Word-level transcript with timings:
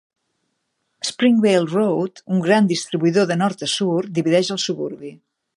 Springvale 1.09 1.67
Road, 1.75 2.23
un 2.37 2.41
gran 2.47 2.71
distribuïdor 2.73 3.31
de 3.33 3.39
nord 3.45 3.65
a 3.69 3.73
sud, 3.77 4.11
divideix 4.21 4.55
el 4.57 4.65
suburbi. 4.69 5.17